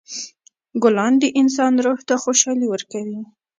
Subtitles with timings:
[0.83, 3.21] ګلان د انسان روح ته خوشحالي ورکوي.